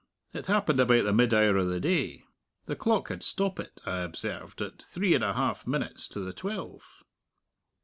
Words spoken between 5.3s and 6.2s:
half minutes to